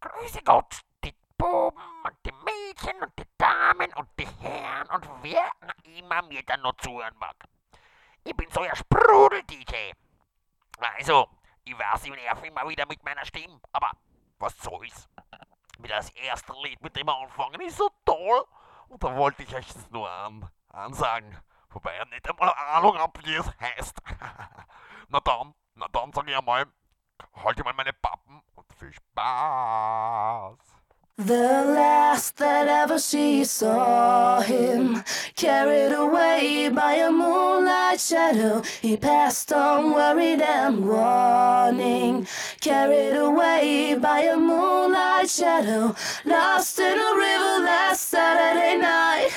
Grüße 0.00 0.42
Gott, 0.42 0.80
die 1.04 1.14
Buben 1.36 1.76
und 2.04 2.16
die 2.24 2.32
Mädchen 2.32 3.02
und 3.02 3.12
die 3.18 3.28
Damen 3.36 3.92
und 3.94 4.08
die 4.18 4.26
Herren 4.26 4.88
und 4.88 5.06
wer 5.22 5.50
immer 5.84 6.22
mir 6.22 6.42
dann 6.44 6.62
noch 6.62 6.76
zuhören 6.78 7.14
mag. 7.18 7.36
Ich 8.24 8.34
bin 8.34 8.50
so 8.50 8.60
ein 8.60 8.74
Sprudel-DJ. 8.74 9.92
Also, 10.78 11.28
ich 11.64 11.78
weiß, 11.78 12.04
ich 12.04 12.10
nerv 12.10 12.42
immer 12.42 12.66
wieder 12.68 12.86
mit 12.86 13.02
meiner 13.04 13.24
Stimme, 13.26 13.60
aber 13.72 13.90
was 14.38 14.56
soll's. 14.58 15.08
Mit 15.78 15.90
das 15.90 16.10
erste 16.10 16.54
Lied, 16.62 16.80
mit 16.82 16.96
dem 16.96 17.06
wir 17.06 17.16
anfangen, 17.16 17.60
ist 17.60 17.76
so 17.76 17.90
toll. 18.04 18.44
Und 18.88 19.02
da 19.02 19.14
wollte 19.14 19.42
ich 19.42 19.54
euch 19.54 19.66
das 19.66 19.90
nur 19.90 20.10
an, 20.10 20.48
ansagen. 20.68 21.38
Wobei 21.70 22.00
ich 22.00 22.10
nicht 22.10 22.28
einmal 22.28 22.52
Ahnung 22.54 22.98
hab, 22.98 23.22
wie 23.24 23.34
es 23.34 23.46
heißt. 23.60 23.98
na 25.08 25.20
dann, 25.20 25.54
na 25.74 25.88
dann 25.88 26.12
sag 26.12 26.26
ich 26.26 26.36
einmal, 26.36 26.66
halte 27.34 27.64
mal 27.64 27.74
meine 27.74 27.92
Pappen 27.92 28.42
The 31.16 31.64
last 31.76 32.38
that 32.38 32.66
ever 32.66 32.98
she 32.98 33.44
saw 33.44 34.40
him, 34.40 35.04
carried 35.36 35.92
away 35.92 36.70
by 36.70 36.94
a 36.94 37.10
moonlight 37.10 38.00
shadow, 38.00 38.62
he 38.80 38.96
passed 38.96 39.52
on 39.52 39.92
worried 39.92 40.40
and 40.40 40.88
warning. 40.88 42.26
Carried 42.62 43.16
away 43.16 43.96
by 44.00 44.20
a 44.20 44.36
moonlight 44.38 45.28
shadow, 45.28 45.94
lost 46.24 46.78
in 46.78 46.98
a 46.98 47.12
river 47.16 47.64
last 47.64 48.08
Saturday 48.08 48.78
night. 48.78 49.30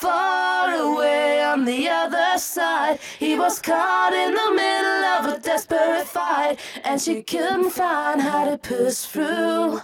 Far 0.00 0.74
away 0.76 1.42
on 1.42 1.66
the 1.66 1.86
other 1.86 2.38
side, 2.38 2.98
he 3.18 3.36
was 3.36 3.60
caught 3.60 4.14
in 4.14 4.32
the 4.34 4.50
middle 4.56 5.04
of 5.04 5.36
a 5.36 5.38
desperate 5.38 6.06
fight, 6.06 6.56
and 6.84 6.98
she 6.98 7.20
couldn't 7.20 7.68
find 7.68 8.18
how 8.18 8.46
to 8.46 8.56
push 8.56 9.00
through. 9.00 9.82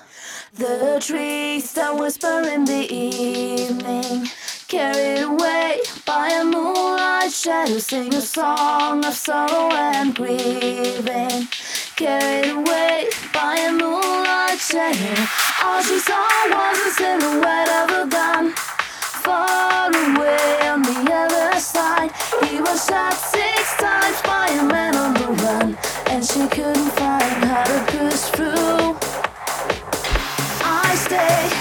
The 0.55 1.03
trees 1.05 1.75
that 1.75 1.95
whisper 1.99 2.49
in 2.49 2.65
the 2.65 2.91
evening, 2.91 4.27
carried 4.69 5.21
away 5.21 5.83
by 6.07 6.31
a 6.31 6.45
moonlight 6.45 7.31
shadow, 7.31 7.77
sing 7.77 8.15
a 8.15 8.23
song 8.23 9.05
of 9.05 9.13
sorrow 9.13 9.71
and 9.75 10.15
grieving. 10.15 11.47
Carried 11.95 12.53
away 12.53 13.11
by 13.35 13.57
a 13.69 13.71
moonlight 13.71 14.59
shadow, 14.61 15.23
all 15.63 15.83
she 15.83 15.99
saw 15.99 16.27
was 16.49 16.85
the 16.85 16.91
silhouette 16.93 17.69
of 17.69 17.91
a 17.91 18.11
gun. 18.11 18.55
Far 19.27 19.89
away 19.91 20.69
on 20.69 20.83
the 20.83 21.11
other 21.13 21.59
side, 21.59 22.13
he 22.49 22.61
was 22.61 22.87
shot 22.87 23.13
six 23.13 23.75
times 23.75 24.23
by 24.23 24.47
a 24.51 24.63
man 24.63 24.95
on 24.95 25.15
the 25.15 25.27
run, 25.43 25.77
and 26.11 26.25
she 26.25 26.47
couldn't 26.47 26.93
find 26.93 27.45
how 27.45 27.65
to 27.65 27.79
push 27.91 28.21
through. 28.37 28.97
I 30.63 30.95
stay, 30.95 31.56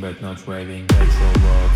but 0.00 0.22
not 0.22 0.46
raving. 0.46 0.86
Petrol 0.86 1.32
rock, 1.44 1.75